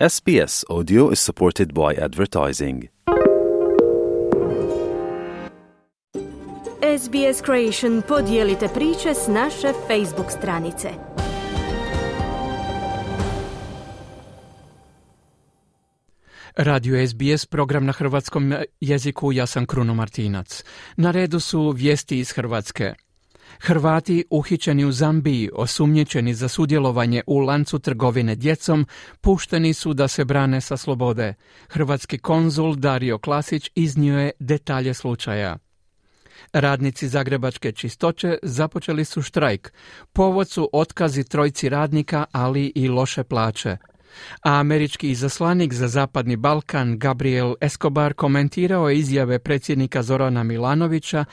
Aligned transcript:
SBS 0.00 0.64
Audio 0.68 1.12
is 1.12 1.20
supported 1.20 1.72
by 1.72 1.94
advertising. 2.02 2.88
SBS 6.98 7.42
Creation 7.44 8.02
podijelite 8.08 8.68
priče 8.74 9.14
s 9.14 9.28
naše 9.28 9.72
Facebook 9.88 10.30
stranice. 10.38 10.88
Radio 16.56 17.06
SBS, 17.06 17.46
program 17.46 17.86
na 17.86 17.92
hrvatskom 17.92 18.54
jeziku, 18.80 19.32
ja 19.32 19.46
sam 19.46 19.66
Kruno 19.66 19.94
Martinac. 19.94 20.64
Na 20.96 21.10
redu 21.10 21.40
su 21.40 21.70
vijesti 21.70 22.18
iz 22.18 22.32
Hrvatske. 22.32 22.94
Hrvati 23.60 24.24
uhićeni 24.30 24.84
u 24.84 24.92
Zambiji, 24.92 25.50
osumnjičeni 25.54 26.34
za 26.34 26.48
sudjelovanje 26.48 27.22
u 27.26 27.38
lancu 27.38 27.78
trgovine 27.78 28.34
djecom, 28.34 28.86
pušteni 29.20 29.74
su 29.74 29.94
da 29.94 30.08
se 30.08 30.24
brane 30.24 30.60
sa 30.60 30.76
slobode. 30.76 31.34
Hrvatski 31.68 32.18
konzul 32.18 32.74
Dario 32.74 33.18
Klasić 33.18 33.70
iznio 33.74 34.18
je 34.18 34.30
detalje 34.38 34.94
slučaja. 34.94 35.58
Radnici 36.52 37.08
Zagrebačke 37.08 37.72
čistoće 37.72 38.38
započeli 38.42 39.04
su 39.04 39.22
štrajk. 39.22 39.72
Povod 40.12 40.48
su 40.48 40.70
otkazi 40.72 41.24
trojci 41.24 41.68
radnika, 41.68 42.24
ali 42.32 42.72
i 42.74 42.88
loše 42.88 43.24
plaće 43.24 43.76
a 44.42 44.60
američki 44.60 45.10
izaslanik 45.10 45.72
za 45.72 45.88
Zapadni 45.88 46.36
Balkan 46.36 46.98
Gabriel 46.98 47.54
Escobar 47.60 48.14
komentirao 48.14 48.88
je 48.88 48.98
izjave 48.98 49.38
predsjednika 49.38 50.02
Zorana 50.02 50.42
Milanovića 50.42 51.24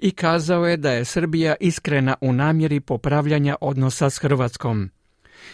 i 0.00 0.10
kazao 0.10 0.66
je 0.66 0.76
da 0.76 0.92
je 0.92 1.04
Srbija 1.04 1.54
iskrena 1.60 2.14
u 2.20 2.32
namjeri 2.32 2.80
popravljanja 2.80 3.56
odnosa 3.60 4.10
s 4.10 4.18
Hrvatskom. 4.18 4.90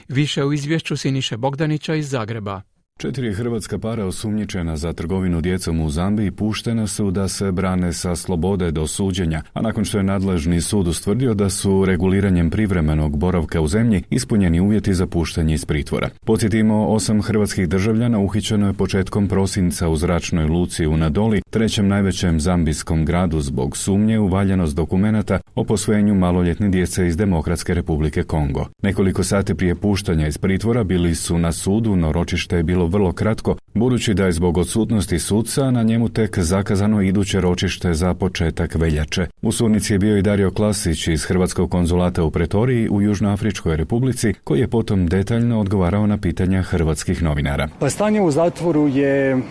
Više 0.08 0.44
u 0.44 0.52
izvješću 0.52 0.96
Siniše 0.96 1.36
Bogdanića 1.36 1.94
iz 1.94 2.10
Zagreba. 2.10 2.62
Četiri 2.98 3.34
hrvatska 3.34 3.78
para 3.78 4.04
osumnjičena 4.06 4.76
za 4.76 4.92
trgovinu 4.92 5.40
djecom 5.40 5.80
u 5.80 5.90
Zambiji 5.90 6.30
puštena 6.30 6.86
su 6.86 7.10
da 7.10 7.28
se 7.28 7.52
brane 7.52 7.92
sa 7.92 8.16
slobode 8.16 8.70
do 8.70 8.86
suđenja, 8.86 9.42
a 9.52 9.62
nakon 9.62 9.84
što 9.84 9.98
je 9.98 10.04
nadležni 10.04 10.60
sud 10.60 10.86
ustvrdio 10.86 11.34
da 11.34 11.50
su 11.50 11.84
reguliranjem 11.84 12.50
privremenog 12.50 13.18
boravka 13.18 13.60
u 13.60 13.68
zemlji 13.68 14.02
ispunjeni 14.10 14.60
uvjeti 14.60 14.94
za 14.94 15.06
puštanje 15.06 15.54
iz 15.54 15.64
pritvora. 15.64 16.08
Podsjetimo, 16.24 16.86
osam 16.86 17.22
hrvatskih 17.22 17.68
državljana 17.68 18.18
uhićeno 18.18 18.66
je 18.66 18.72
početkom 18.72 19.28
prosinca 19.28 19.88
u 19.88 19.96
zračnoj 19.96 20.46
luci 20.46 20.86
u 20.86 20.96
Nadoli, 20.96 21.42
trećem 21.50 21.88
najvećem 21.88 22.40
zambijskom 22.40 23.04
gradu 23.04 23.40
zbog 23.40 23.76
sumnje 23.76 24.18
u 24.18 24.28
valjanost 24.28 24.76
dokumenata 24.76 25.40
o 25.54 25.64
posvojenju 25.64 26.14
maloljetne 26.14 26.68
djece 26.68 27.06
iz 27.06 27.16
Demokratske 27.16 27.74
republike 27.74 28.22
Kongo. 28.22 28.66
Nekoliko 28.82 29.24
sati 29.24 29.54
prije 29.54 29.74
puštanja 29.74 30.26
iz 30.26 30.38
pritvora 30.38 30.84
bili 30.84 31.14
su 31.14 31.38
na 31.38 31.52
sudu, 31.52 31.96
no 31.96 32.12
ročište 32.12 32.56
je 32.56 32.62
bilo 32.62 32.85
vrlo 32.86 33.12
kratko, 33.12 33.56
budući 33.74 34.14
da 34.14 34.26
je 34.26 34.32
zbog 34.32 34.58
odsutnosti 34.58 35.18
sudca 35.18 35.70
na 35.70 35.82
njemu 35.82 36.08
tek 36.08 36.38
zakazano 36.38 37.02
iduće 37.02 37.40
ročište 37.40 37.94
za 37.94 38.14
početak 38.14 38.74
veljače. 38.74 39.26
U 39.42 39.52
sudnici 39.52 39.92
je 39.92 39.98
bio 39.98 40.18
i 40.18 40.22
Dario 40.22 40.50
Klasić 40.50 41.08
iz 41.08 41.24
Hrvatskog 41.24 41.70
konzulata 41.70 42.24
u 42.24 42.30
Pretoriji 42.30 42.88
u 42.88 43.02
Južnoafričkoj 43.02 43.76
republici, 43.76 44.34
koji 44.44 44.60
je 44.60 44.68
potom 44.68 45.06
detaljno 45.06 45.60
odgovarao 45.60 46.06
na 46.06 46.18
pitanja 46.18 46.62
hrvatskih 46.62 47.22
novinara. 47.22 47.68
Pa 47.78 47.90
stanje 47.90 48.20
u 48.20 48.30
zatvoru 48.30 48.88
je 48.88 49.42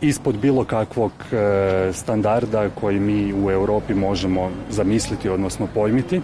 ispod 0.00 0.38
bilo 0.38 0.64
kakvog 0.64 1.12
e, 1.32 1.92
standarda 1.92 2.68
koji 2.80 3.00
mi 3.00 3.32
u 3.32 3.50
Europi 3.50 3.94
možemo 3.94 4.50
zamisliti, 4.70 5.28
odnosno 5.28 5.68
pojmiti. 5.74 6.20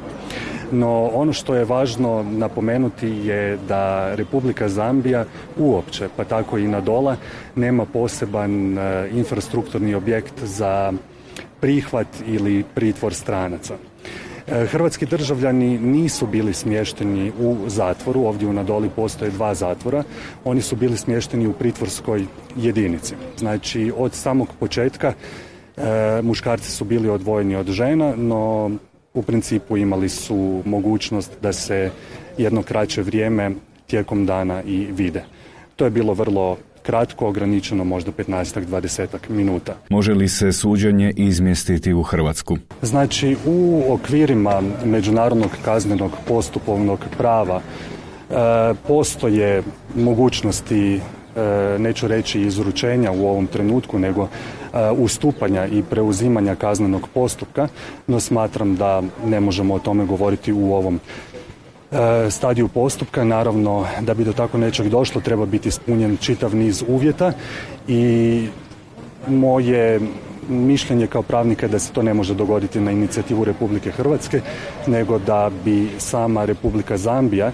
No 0.72 1.10
ono 1.14 1.32
što 1.32 1.54
je 1.54 1.64
važno 1.64 2.22
napomenuti 2.22 3.08
je 3.08 3.58
da 3.68 4.14
Republika 4.14 4.68
Zambija 4.68 5.24
uopće, 5.58 6.08
pa 6.16 6.24
tako 6.24 6.58
i 6.58 6.68
Nadola, 6.68 7.16
nema 7.56 7.84
poseban 7.84 8.78
e, 8.78 9.08
infrastrukturni 9.12 9.94
objekt 9.94 10.44
za 10.44 10.92
prihvat 11.60 12.08
ili 12.26 12.64
pritvor 12.74 13.14
stranaca. 13.14 13.89
E, 14.50 14.66
hrvatski 14.66 15.06
državljani 15.06 15.78
nisu 15.78 16.26
bili 16.26 16.54
smješteni 16.54 17.32
u 17.40 17.56
zatvoru, 17.66 18.20
ovdje 18.20 18.48
u 18.48 18.52
Nadoli 18.52 18.90
postoje 18.96 19.30
dva 19.30 19.54
zatvora, 19.54 20.02
oni 20.44 20.62
su 20.62 20.76
bili 20.76 20.96
smješteni 20.96 21.46
u 21.46 21.52
pritvorskoj 21.52 22.26
jedinici. 22.56 23.14
Znači 23.38 23.92
od 23.96 24.14
samog 24.14 24.48
početka 24.60 25.12
e, 25.76 25.82
muškarci 26.22 26.70
su 26.70 26.84
bili 26.84 27.08
odvojeni 27.08 27.56
od 27.56 27.66
žena, 27.66 28.14
no 28.16 28.70
u 29.14 29.22
principu 29.22 29.76
imali 29.76 30.08
su 30.08 30.62
mogućnost 30.64 31.32
da 31.42 31.52
se 31.52 31.90
jedno 32.38 32.62
kraće 32.62 33.02
vrijeme 33.02 33.50
tijekom 33.86 34.26
dana 34.26 34.62
i 34.62 34.86
vide. 34.92 35.24
To 35.76 35.84
je 35.84 35.90
bilo 35.90 36.14
vrlo 36.14 36.56
kratko, 36.82 37.28
ograničeno 37.28 37.84
možda 37.84 38.12
15-20 38.12 39.18
minuta. 39.28 39.76
Može 39.88 40.12
li 40.12 40.28
se 40.28 40.52
suđenje 40.52 41.12
izmjestiti 41.16 41.92
u 41.92 42.02
Hrvatsku? 42.02 42.56
Znači, 42.82 43.36
u 43.46 43.84
okvirima 43.88 44.62
međunarodnog 44.84 45.50
kaznenog 45.64 46.12
postupovnog 46.28 47.04
prava 47.18 47.60
e, 47.60 48.34
postoje 48.88 49.62
mogućnosti 49.94 50.94
e, 50.94 51.00
neću 51.78 52.08
reći 52.08 52.40
izručenja 52.40 53.12
u 53.12 53.28
ovom 53.28 53.46
trenutku, 53.46 53.98
nego 53.98 54.22
e, 54.22 54.90
ustupanja 54.90 55.66
i 55.66 55.82
preuzimanja 55.82 56.54
kaznenog 56.54 57.08
postupka, 57.14 57.68
no 58.06 58.20
smatram 58.20 58.76
da 58.76 59.02
ne 59.26 59.40
možemo 59.40 59.74
o 59.74 59.78
tome 59.78 60.06
govoriti 60.06 60.52
u 60.52 60.74
ovom 60.74 61.00
stadiju 62.30 62.68
postupka. 62.68 63.24
Naravno, 63.24 63.86
da 64.00 64.14
bi 64.14 64.24
do 64.24 64.32
tako 64.32 64.58
nečeg 64.58 64.88
došlo, 64.88 65.20
treba 65.20 65.46
biti 65.46 65.68
ispunjen 65.68 66.16
čitav 66.16 66.54
niz 66.54 66.84
uvjeta 66.88 67.32
i 67.88 68.46
moje 69.28 70.00
mišljenje 70.48 71.06
kao 71.06 71.22
pravnika 71.22 71.66
je 71.66 71.70
da 71.70 71.78
se 71.78 71.92
to 71.92 72.02
ne 72.02 72.14
može 72.14 72.34
dogoditi 72.34 72.80
na 72.80 72.90
inicijativu 72.90 73.44
Republike 73.44 73.90
Hrvatske, 73.90 74.40
nego 74.86 75.18
da 75.18 75.50
bi 75.64 75.88
sama 75.98 76.44
Republika 76.44 76.96
Zambija 76.96 77.46
e, 77.46 77.52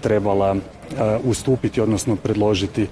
trebala 0.00 0.56
e, 0.56 0.77
ustupiti, 1.24 1.80
odnosno 1.80 2.16
predložiti 2.16 2.86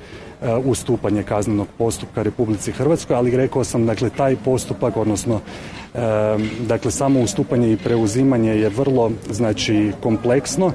ustupanje 0.64 1.22
kaznenog 1.22 1.66
postupka 1.78 2.22
Republici 2.22 2.72
Hrvatskoj, 2.72 3.16
ali 3.16 3.36
rekao 3.36 3.64
sam, 3.64 3.86
dakle, 3.86 4.10
taj 4.10 4.36
postupak, 4.36 4.96
odnosno 4.96 5.40
Dakle, 6.68 6.90
samo 6.90 7.20
ustupanje 7.20 7.72
i 7.72 7.76
preuzimanje 7.76 8.50
je 8.50 8.68
vrlo 8.68 9.10
znači 9.30 9.92
kompleksno, 10.02 10.72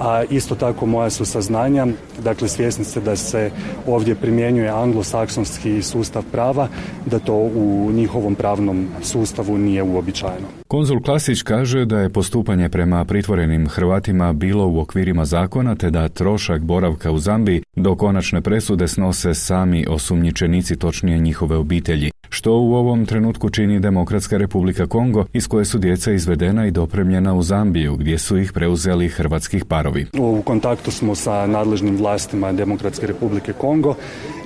a 0.00 0.22
isto 0.30 0.54
tako 0.54 0.86
moja 0.86 1.10
su 1.10 1.24
saznanja, 1.24 1.86
dakle 2.24 2.48
svjesni 2.48 2.84
ste 2.84 3.00
da 3.00 3.16
se 3.16 3.50
ovdje 3.86 4.14
primjenjuje 4.14 4.68
anglosaksonski 4.68 5.82
sustav 5.82 6.22
prava, 6.32 6.68
da 7.06 7.18
to 7.18 7.34
u 7.34 7.90
njihovom 7.92 8.34
pravnom 8.34 8.88
sustavu 9.02 9.58
nije 9.58 9.82
uobičajeno. 9.82 10.46
Konzul 10.68 11.02
Klasić 11.02 11.42
kaže 11.42 11.84
da 11.84 11.98
je 11.98 12.08
postupanje 12.08 12.68
prema 12.68 13.04
pritvorenim 13.04 13.68
Hrvatima 13.68 14.32
bilo 14.32 14.66
u 14.66 14.80
okvirima 14.80 15.24
zakona 15.24 15.74
te 15.74 15.90
da 15.90 16.08
trošak 16.08 16.62
boravka 16.62 17.10
u 17.10 17.18
Zambiji 17.18 17.62
do 17.76 17.96
konačne 17.96 18.40
presude 18.40 18.88
snose 18.88 19.34
sami 19.34 19.86
osumnjičenici, 19.88 20.76
točnije 20.76 21.18
njihove 21.18 21.56
obitelji 21.56 22.09
što 22.30 22.52
u 22.52 22.74
ovom 22.74 23.06
trenutku 23.06 23.50
čini 23.50 23.80
Demokratska 23.80 24.36
republika 24.36 24.86
Kongo 24.86 25.24
iz 25.32 25.48
koje 25.48 25.64
su 25.64 25.78
djeca 25.78 26.12
izvedena 26.12 26.66
i 26.66 26.70
dopremljena 26.70 27.34
u 27.34 27.42
Zambiju 27.42 27.96
gdje 27.96 28.18
su 28.18 28.38
ih 28.38 28.52
preuzeli 28.52 29.08
hrvatskih 29.08 29.64
parovi. 29.64 30.06
U 30.18 30.42
kontaktu 30.44 30.90
smo 30.90 31.14
sa 31.14 31.46
nadležnim 31.46 31.96
vlastima 31.96 32.52
Demokratske 32.52 33.06
republike 33.06 33.52
Kongo. 33.52 33.94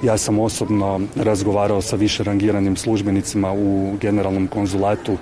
Ja 0.03 0.17
sam 0.17 0.39
osobno 0.39 1.01
razgovarao 1.17 1.83
sa 1.83 1.97
više 1.97 2.25
rangiranim 2.25 2.77
službenicima 2.77 3.53
u 3.53 3.97
generalnom 4.01 4.47
konzulatu 4.47 5.17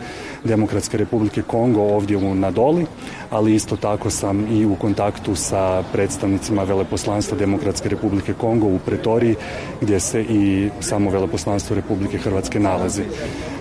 Demokratske 0.45 0.97
republike 0.97 1.43
Kongo 1.43 1.81
ovdje 1.81 2.17
u 2.17 2.35
Nadoli, 2.35 2.87
ali 3.31 3.55
isto 3.55 3.77
tako 3.77 4.11
sam 4.11 4.47
i 4.51 4.67
u 4.67 4.75
kontaktu 4.75 5.35
sa 5.35 5.83
predstavnicima 5.93 6.63
Veleposlanstva 6.65 7.39
Demokratske 7.39 7.89
republike 7.89 8.33
Kongo 8.33 8.67
u 8.67 8.79
Pretoriji 8.79 9.35
gdje 9.81 10.01
se 10.01 10.23
i 10.23 10.71
samo 10.81 11.11
Veleposlanstvo 11.11 11.77
Republike 11.77 12.19
Hrvatske 12.19 12.61
nalazi. 12.61 13.03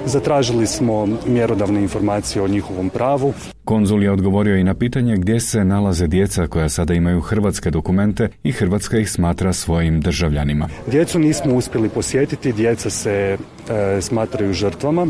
Zatražili 0.06 0.68
smo 0.68 1.08
mjerodavne 1.28 1.82
informacije 1.82 2.42
o 2.42 2.48
njihovom 2.48 2.90
pravu. 2.90 3.34
Konzul 3.66 4.04
je 4.04 4.12
odgovorio 4.12 4.56
i 4.56 4.64
na 4.64 4.74
pitanje 4.74 5.18
gdje 5.18 5.40
se 5.40 5.66
nalaze 5.66 6.08
djeca 6.08 6.48
koja 6.48 6.70
sada 6.70 6.94
imaju 6.94 7.22
hrvatske 7.22 7.72
dokumente 7.72 8.30
i 8.44 8.52
Hrvatska 8.52 8.98
ih 8.98 9.12
smatra 9.12 9.54
svojim 9.54 10.02
državljanima. 10.02 10.70
Djecu 10.88 11.20
nismo 11.20 11.56
uspjeli 11.56 11.90
posjetiti, 11.90 12.54
djeca 12.54 12.90
se 12.90 13.38
e, 13.70 14.02
smatraju 14.02 14.54
žrtvama. 14.54 15.08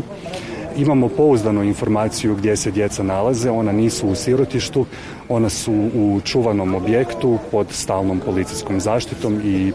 Imamo 0.76 1.08
pouzdanu 1.08 1.62
informaciju 1.62 2.36
gdje 2.36 2.56
se 2.56 2.70
djeca 2.70 3.02
nalaze, 3.02 3.50
ona 3.50 3.72
nisu 3.72 4.08
u 4.08 4.14
sirotištu, 4.14 4.86
ona 5.28 5.48
su 5.48 5.72
u 5.94 6.20
čuvanom 6.24 6.74
objektu 6.74 7.38
pod 7.50 7.66
stalnom 7.70 8.20
policijskom 8.20 8.80
zaštitom 8.80 9.40
i 9.44 9.72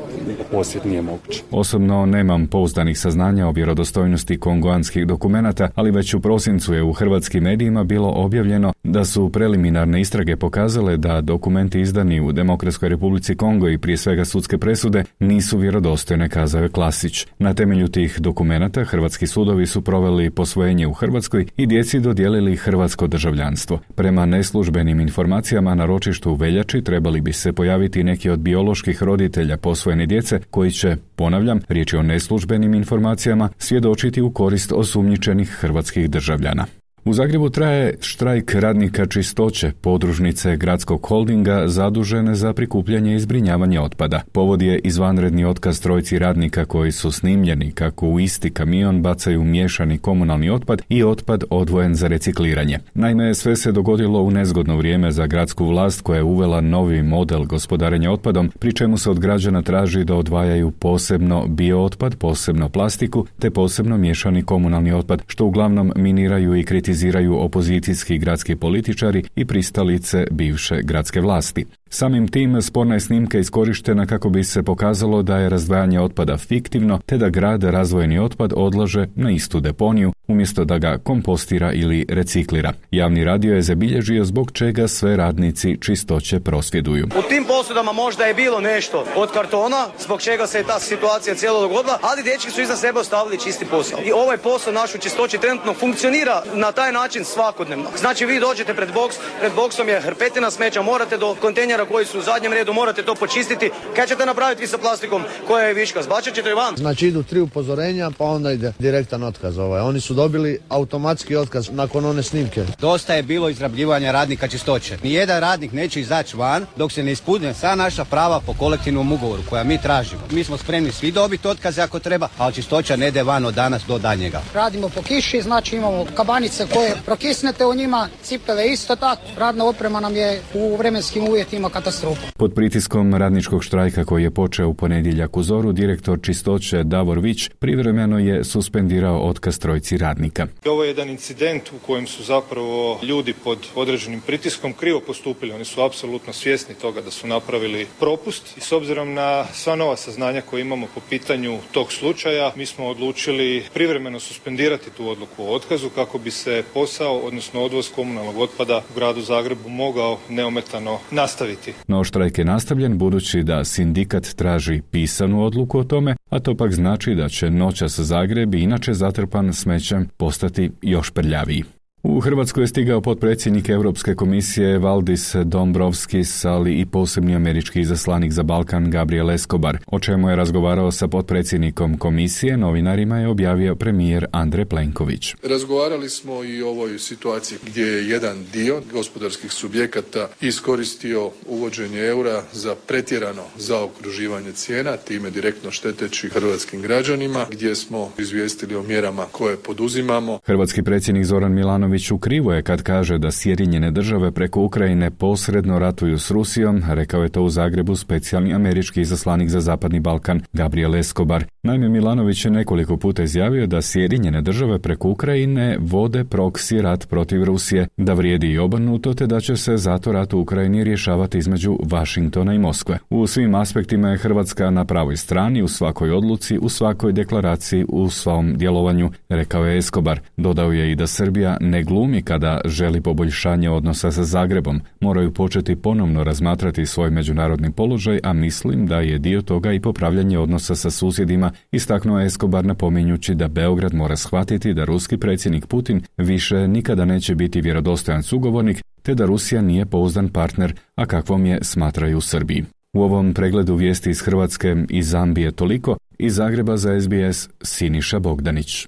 posjet 0.52 0.86
nije 0.86 1.02
moguće. 1.02 1.44
Osobno 1.52 2.06
nemam 2.06 2.48
pouzdanih 2.48 3.00
saznanja 3.00 3.48
o 3.48 3.52
vjerodostojnosti 3.52 4.40
kongoanskih 4.40 5.08
dokumenata, 5.08 5.70
ali 5.76 5.92
već 5.92 6.14
u 6.14 6.20
prosincu 6.20 6.74
je 6.74 6.84
u 6.84 6.94
hrvatskim 6.94 7.44
medijima 7.44 7.84
bilo 7.84 8.10
objavljeno 8.10 8.74
da 8.84 9.06
su 9.06 9.30
preliminarne 9.30 10.02
istrage 10.02 10.36
pokazale 10.36 10.98
da 10.98 11.22
dokumenti 11.22 11.82
izdani 11.82 12.22
u 12.22 12.32
Demokratskoj 12.32 12.90
republici 12.90 13.36
Kongo 13.36 13.70
i 13.70 13.78
prije 13.78 13.98
svega 13.98 14.26
sudske 14.26 14.58
presude 14.58 15.04
nisu 15.20 15.58
vjerodostojne, 15.58 16.30
kazao 16.30 16.64
je 16.64 16.70
Klasić. 16.70 17.28
Na 17.40 17.54
temelju 17.54 17.88
tih 17.88 18.20
dokumenata 18.20 18.84
hrvatski 18.84 19.28
sudovi 19.28 19.68
su 19.68 19.82
proveli 19.82 20.30
posvojenje 20.30 20.87
u 20.88 20.94
Hrvatskoj 20.94 21.45
i 21.57 21.66
djeci 21.68 22.00
dodijelili 22.00 22.56
hrvatsko 22.56 23.07
državljanstvo. 23.07 23.80
Prema 23.95 24.25
neslužbenim 24.25 25.00
informacijama 25.00 25.75
na 25.75 25.86
ročištu 25.86 26.31
u 26.31 26.36
Veljači 26.36 26.81
trebali 26.81 27.22
bi 27.22 27.34
se 27.34 27.54
pojaviti 27.54 28.04
neki 28.04 28.30
od 28.30 28.39
bioloških 28.39 29.04
roditelja 29.04 29.57
posvojene 29.57 30.06
djece 30.06 30.39
koji 30.51 30.72
će, 30.72 30.95
ponavljam, 31.16 31.60
riječ 31.69 31.94
je 31.94 32.00
o 32.00 32.04
neslužbenim 32.04 32.74
informacijama, 32.74 33.50
svjedočiti 33.57 34.22
u 34.22 34.31
korist 34.31 34.72
osumnjičenih 34.72 35.50
hrvatskih 35.50 36.10
državljana. 36.10 36.66
U 37.07 37.13
Zagrebu 37.13 37.50
traje 37.50 37.95
štrajk 38.01 38.56
radnika 38.56 39.06
čistoće, 39.06 39.71
podružnice 39.81 40.57
gradskog 40.57 41.06
holdinga 41.07 41.63
zadužene 41.68 42.36
za 42.36 42.54
prikupljanje 42.54 43.15
i 43.15 43.19
zbrinjavanje 43.19 43.80
otpada. 43.80 44.21
Povod 44.31 44.62
je 44.62 44.80
izvanredni 44.80 45.45
otkaz 45.45 45.81
trojci 45.81 46.19
radnika 46.19 46.65
koji 46.65 46.92
su 46.92 47.12
snimljeni 47.12 47.71
kako 47.71 48.07
u 48.07 48.19
isti 48.19 48.50
kamion 48.50 49.01
bacaju 49.01 49.44
miješani 49.44 49.98
komunalni 49.98 50.50
otpad 50.50 50.81
i 50.89 51.04
otpad 51.04 51.44
odvojen 51.50 51.95
za 51.95 52.07
recikliranje. 52.07 52.80
Naime, 52.94 53.33
sve 53.33 53.56
se 53.56 53.71
dogodilo 53.71 54.21
u 54.21 54.31
nezgodno 54.31 54.77
vrijeme 54.77 55.12
za 55.12 55.27
gradsku 55.27 55.65
vlast 55.65 56.01
koja 56.01 56.18
je 56.18 56.24
uvela 56.24 56.62
novi 56.62 57.04
model 57.04 57.45
gospodarenja 57.45 58.12
otpadom, 58.12 58.51
pri 58.59 58.74
čemu 58.74 58.98
se 58.98 59.09
od 59.09 59.19
građana 59.19 59.62
traži 59.62 60.04
da 60.04 60.15
odvajaju 60.15 60.71
posebno 60.71 61.48
biootpad, 61.48 62.15
posebno 62.15 62.69
plastiku, 62.69 63.25
te 63.39 63.51
posebno 63.51 63.98
miješani 63.98 64.44
komunalni 64.44 64.92
otpad, 64.92 65.21
što 65.27 65.45
uglavnom 65.45 65.94
miniraju 65.95 66.56
i 66.56 66.63
kritiziraju 66.63 66.97
kritiziraju 66.98 67.36
opozicijski 67.40 68.18
gradski 68.18 68.56
političari 68.56 69.24
i 69.36 69.46
pristalice 69.46 70.28
bivše 70.32 70.82
gradske 70.84 71.22
vlasti. 71.22 71.66
Samim 71.89 72.28
tim 72.28 72.62
sporna 72.62 72.94
je 72.94 73.00
snimka 73.00 73.38
iskorištena 73.38 74.06
kako 74.06 74.30
bi 74.30 74.44
se 74.44 74.63
pokazalo 74.63 75.24
da 75.24 75.38
je 75.38 75.50
razdvajanje 75.50 76.01
otpada 76.01 76.38
fiktivno 76.38 77.00
te 77.06 77.18
da 77.18 77.30
grad 77.30 77.63
razvojeni 77.63 78.19
otpad 78.19 78.54
odlaže 78.56 79.07
na 79.16 79.31
istu 79.31 79.60
deponiju 79.60 80.13
umjesto 80.28 80.66
da 80.66 80.78
ga 80.78 80.98
kompostira 80.98 81.74
ili 81.74 82.06
reciklira. 82.10 82.74
Javni 82.92 83.24
radio 83.24 83.56
je 83.56 83.62
zabilježio 83.62 84.25
zbog 84.25 84.51
čega 84.51 84.88
sve 84.88 85.18
radnici 85.18 85.78
čistoće 85.81 86.39
prosvjeduju. 86.39 87.07
U 87.19 87.30
tim 87.30 87.45
posudama 87.48 87.92
možda 87.92 88.25
je 88.25 88.33
bilo 88.33 88.60
nešto 88.62 89.06
od 89.16 89.31
kartona 89.31 89.88
zbog 90.00 90.22
čega 90.22 90.48
se 90.48 90.57
je 90.57 90.63
ta 90.63 90.80
situacija 90.80 91.36
cijelo 91.36 91.62
dogodila, 91.62 92.00
ali 92.01 92.24
dečki 92.24 92.51
su 92.51 92.62
iza 92.62 92.75
sebe 92.75 93.00
ostavili 93.00 93.40
čisti 93.40 93.66
posao. 93.66 94.00
I 94.06 94.12
ovaj 94.12 94.38
posao 94.38 94.74
našu 94.74 94.98
čistoći 94.98 95.38
trenutno 95.38 95.74
funkcionira 95.74 96.44
na 96.54 96.72
taj 96.72 96.92
način 96.92 97.24
svakodnevno. 97.24 97.90
Znači 97.98 98.25
vi 98.25 98.40
dođete 98.40 98.74
pred 98.74 98.94
boks, 98.94 99.16
pred 99.40 99.51
boksom 99.56 99.90
je 99.90 100.01
hrpetina 100.01 100.51
smeća, 100.51 100.81
morate 100.81 101.18
do 101.18 101.36
kontejnera 101.42 101.77
koji 101.86 102.06
su 102.06 102.20
u 102.20 102.22
zadnjem 102.22 102.54
redu, 102.54 102.74
morate 102.74 103.04
to 103.04 103.16
počistiti. 103.16 103.72
Kaj 103.96 104.08
ćete 104.08 104.26
napraviti 104.26 104.62
vi 104.62 104.68
sa 104.68 104.78
plastikom 104.78 105.24
koja 105.48 105.66
je 105.66 105.74
viška? 105.74 106.04
Zbačat 106.04 106.36
ćete 106.36 106.54
van? 106.54 106.78
Znači 106.78 107.08
idu 107.08 107.24
tri 107.24 107.40
upozorenja 107.40 108.12
pa 108.18 108.26
onda 108.26 108.52
ide 108.52 108.74
direktan 108.80 109.24
otkaz. 109.24 109.58
Ovaj. 109.58 109.82
Oni 109.82 110.02
su 110.02 110.14
dobili 110.14 110.60
automatski 110.70 111.36
otkaz 111.36 111.70
nakon 111.72 112.06
one 112.06 112.24
snimke. 112.24 112.66
Dosta 112.80 113.14
je 113.14 113.24
bilo 113.24 113.50
izrabljivanja 113.50 114.12
radnika 114.12 114.48
čistoće. 114.48 114.98
Nijedan 115.04 115.42
radnik 115.42 115.72
neće 115.72 116.02
izaći 116.02 116.38
van 116.38 116.66
dok 116.76 116.92
se 116.92 117.04
ne 117.04 117.12
ispune 117.12 117.54
sva 117.54 117.76
naša 117.76 118.06
prava 118.06 118.40
po 118.46 118.54
kolektivnom 118.54 119.12
ugovoru 119.12 119.42
koja 119.50 119.64
mi 119.64 119.82
tražimo. 119.82 120.22
Mi 120.32 120.44
smo 120.44 120.58
spremni 120.58 120.92
svi 120.92 121.12
dobiti 121.12 121.48
otkaze 121.48 121.82
ako 121.82 122.00
treba, 122.00 122.28
ali 122.38 122.54
čistoća 122.54 122.96
ne 122.96 123.08
ide 123.08 123.24
van 123.24 123.46
od 123.46 123.54
danas 123.54 123.82
do 123.88 123.98
danjega. 123.98 124.42
Radimo 124.54 124.90
po 124.90 125.02
kiši, 125.02 125.42
znači 125.42 125.76
imamo 125.76 126.06
kabanice 126.16 126.68
koje 126.74 126.96
prokisnete 127.06 127.66
u 127.66 127.74
njima, 127.74 128.10
cipele 128.24 128.68
isto 128.68 128.96
tako. 128.96 129.22
Radna 129.38 129.66
oprema 129.66 130.00
nam 130.00 130.16
je 130.16 130.42
u 130.54 130.76
vremenskim 130.76 131.28
uvjetima 131.28 131.67
katastrofa. 131.69 132.28
Pod 132.38 132.54
pritiskom 132.54 133.16
radničkog 133.16 133.64
štrajka 133.64 134.06
koji 134.06 134.24
je 134.24 134.31
počeo 134.31 134.68
u 134.68 134.74
ponedjeljak 134.74 135.38
u 135.38 135.44
Zoru, 135.44 135.72
direktor 135.72 136.19
čistoće 136.22 136.84
Davor 136.84 137.19
Vić 137.19 137.50
privremeno 137.60 138.19
je 138.19 138.44
suspendirao 138.44 139.30
otkaz 139.30 139.60
trojci 139.60 139.98
radnika. 139.98 140.48
Ovo 140.66 140.84
je 140.84 140.88
jedan 140.88 141.10
incident 141.10 141.64
u 141.72 141.86
kojem 141.86 142.08
su 142.08 142.24
zapravo 142.24 143.00
ljudi 143.04 143.34
pod 143.44 143.58
određenim 143.75 144.22
pritiskom 144.22 144.74
krivo 144.74 145.00
postupili. 145.00 145.54
Oni 145.54 145.66
su 145.66 145.81
apsolutno 145.81 146.34
svjesni 146.34 146.75
toga 146.75 147.02
da 147.02 147.12
su 147.12 147.28
napravili 147.28 147.88
propust 148.00 148.58
i 148.58 148.62
s 148.62 148.72
obzirom 148.72 149.14
na 149.14 149.46
sva 149.54 149.75
nova 149.75 149.96
saznanja 149.96 150.42
koje 150.42 150.62
imamo 150.62 150.88
po 150.96 151.02
pitanju 151.10 151.60
tog 151.72 151.92
slučaja, 151.92 152.52
mi 152.56 152.66
smo 152.66 152.88
odlučili 152.88 153.64
privremeno 153.74 154.19
suspendirati 154.19 154.90
tu 154.98 155.10
odluku 155.10 155.44
o 155.44 155.56
otkazu 155.56 155.90
kako 155.90 156.18
bi 156.18 156.31
se 156.31 156.64
posao, 156.74 157.18
odnosno 157.18 157.64
odvoz 157.64 157.90
komunalnog 157.96 158.38
otpada 158.38 158.81
u 158.92 158.96
gradu 158.96 159.22
Zagrebu 159.22 159.69
mogao 159.69 160.18
neometano 160.30 161.00
nastaviti. 161.12 161.56
No 161.88 162.04
štrajk 162.04 162.38
je 162.38 162.45
nastavljen 162.45 162.98
budući 162.98 163.44
da 163.44 163.63
sindikat 163.63 164.27
traži 164.36 164.81
pisanu 164.92 165.44
odluku 165.44 165.80
o 165.80 165.83
tome, 165.83 166.15
a 166.30 166.39
to 166.39 166.56
pak 166.56 166.71
znači 166.74 167.15
da 167.15 167.30
će 167.30 167.50
noćas 167.50 168.00
Zagreb 168.00 168.56
i 168.56 168.62
inače 168.62 168.94
zatrpan 168.94 169.54
smećem 169.54 170.07
postati 170.18 170.71
još 170.81 171.12
prljaviji. 171.12 171.63
U 172.09 172.19
Hrvatskoj 172.19 172.63
je 172.63 172.68
stigao 172.68 173.01
potpredsjednik 173.01 173.69
Europske 173.69 174.15
komisije 174.15 174.80
Valdis 174.80 175.36
Dombrovskis, 175.44 176.45
ali 176.45 176.80
i 176.80 176.86
posebni 176.86 177.36
američki 177.36 177.81
izaslanik 177.81 178.31
za 178.31 178.44
Balkan 178.44 178.92
Gabriel 178.92 179.31
Escobar, 179.31 179.77
o 179.88 180.00
čemu 180.00 180.30
je 180.30 180.36
razgovarao 180.36 180.92
sa 180.92 181.07
potpredsjednikom 181.07 181.98
komisije, 181.98 182.57
novinarima 182.57 183.19
je 183.19 183.27
objavio 183.27 183.75
premijer 183.75 184.25
Andre 184.31 184.65
Plenković. 184.65 185.36
Razgovarali 185.44 186.09
smo 186.09 186.44
i 186.44 186.62
o 186.62 186.69
ovoj 186.69 187.00
situaciji 187.00 187.57
gdje 187.68 187.83
je 187.83 188.09
jedan 188.09 188.38
dio 188.54 188.81
gospodarskih 188.92 189.51
subjekata 189.51 190.27
iskoristio 190.42 191.31
uvođenje 191.48 192.00
eura 192.00 192.44
za 192.54 192.75
pretjerano 192.88 193.44
zaokruživanje 193.57 194.51
cijena, 194.51 194.98
time 194.98 195.30
direktno 195.30 195.71
šteteći 195.71 196.30
hrvatskim 196.30 196.81
građanima, 196.81 197.45
gdje 197.51 197.75
smo 197.75 198.12
izvijestili 198.18 198.75
o 198.75 198.83
mjerama 198.83 199.25
koje 199.31 199.57
poduzimamo. 199.57 200.39
Hrvatski 200.45 200.83
predsjednik 200.83 201.25
Zoran 201.25 201.54
Milanović 201.54 201.97
u 202.12 202.18
krivo 202.18 202.54
je 202.54 202.62
kad 202.62 202.82
kaže 202.82 203.18
da 203.18 203.32
Sjedinjene 203.32 203.92
države 203.92 204.32
preko 204.32 204.62
Ukrajine 204.62 205.12
posredno 205.12 205.80
ratuju 205.80 206.20
s 206.20 206.32
Rusijom, 206.32 206.84
rekao 206.90 207.24
je 207.24 207.30
to 207.30 207.44
u 207.44 207.50
Zagrebu 207.50 207.96
specijalni 207.96 208.54
američki 208.54 209.02
izaslanik 209.02 209.50
za 209.50 209.62
Zapadni 209.62 210.00
Balkan 210.00 210.42
Gabriel 210.54 210.96
Escobar. 210.96 211.46
Naime, 211.64 211.90
Milanović 211.90 212.46
je 212.46 212.52
nekoliko 212.52 212.98
puta 212.98 213.24
izjavio 213.24 213.68
da 213.68 213.82
Sjedinjene 213.82 214.42
države 214.42 214.80
preko 214.80 215.10
Ukrajine 215.10 215.78
vode 215.80 216.24
proksi 216.24 216.82
rat 216.82 217.10
protiv 217.10 217.44
Rusije, 217.44 217.88
da 217.98 218.14
vrijedi 218.14 218.48
i 218.48 218.58
obrnuto 218.58 219.14
te 219.14 219.28
da 219.28 219.40
će 219.40 219.58
se 219.58 219.78
zato 219.78 220.12
rat 220.12 220.34
u 220.34 220.40
Ukrajini 220.40 220.84
rješavati 220.84 221.38
između 221.38 221.78
Vašingtona 221.84 222.54
i 222.54 222.60
Moskve. 222.60 222.98
U 223.10 223.28
svim 223.28 223.56
aspektima 223.56 224.10
je 224.10 224.18
Hrvatska 224.18 224.70
na 224.70 224.86
pravoj 224.86 225.18
strani, 225.18 225.62
u 225.62 225.68
svakoj 225.68 226.12
odluci, 226.12 226.58
u 226.58 226.70
svakoj 226.70 227.14
deklaraciji, 227.14 227.86
u 227.90 228.10
svom 228.10 228.54
djelovanju, 228.57 229.12
rekao 229.30 229.66
je 229.66 229.78
Escobar. 229.78 230.19
Dodao 230.38 230.71
je 230.71 230.92
i 230.92 230.95
da 230.95 231.07
Srbija 231.07 231.57
ne 231.62 231.77
glumi 231.84 232.22
kada 232.22 232.62
želi 232.66 233.02
poboljšanje 233.02 233.69
odnosa 233.69 234.12
sa 234.12 234.24
Zagrebom, 234.24 234.81
moraju 235.00 235.34
početi 235.34 235.76
ponovno 235.76 236.24
razmatrati 236.24 236.86
svoj 236.86 237.10
međunarodni 237.10 237.72
položaj, 237.72 238.19
a 238.24 238.34
mislim 238.34 238.86
da 238.88 239.00
je 239.00 239.19
dio 239.19 239.42
toga 239.42 239.74
i 239.74 239.80
popravljanje 239.80 240.40
odnosa 240.40 240.76
sa 240.76 240.92
susjedima, 240.92 241.52
istaknuo 241.72 242.19
Escobar 242.19 242.66
napominjući 242.66 243.36
da 243.36 243.48
Beograd 243.48 243.94
mora 243.94 244.16
shvatiti 244.16 244.74
da 244.74 244.86
ruski 244.86 245.18
predsjednik 245.18 245.66
Putin 245.66 246.02
više 246.18 246.68
nikada 246.68 247.06
neće 247.06 247.36
biti 247.36 247.62
vjerodostojan 247.62 248.24
sugovornik, 248.24 248.81
te 249.02 249.16
da 249.16 249.26
Rusija 249.26 249.62
nije 249.62 249.86
pouzdan 249.86 250.30
partner, 250.30 250.74
a 250.96 251.06
kakvom 251.06 251.46
je 251.46 251.60
smatraju 251.62 252.22
Srbiji. 252.22 252.66
U 252.94 253.02
ovom 253.02 253.34
pregledu 253.34 253.76
vijesti 253.76 254.10
iz 254.10 254.22
Hrvatske 254.22 254.76
i 254.90 255.04
Zambije 255.04 255.52
toliko, 255.52 255.98
iz 256.19 256.36
Zagreba 256.36 256.78
za 256.78 257.02
SBS 257.02 257.50
Siniša 257.62 258.19
Bogdanić. 258.19 258.88